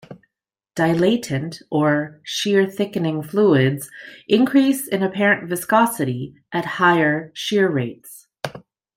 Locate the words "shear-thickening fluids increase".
2.23-4.87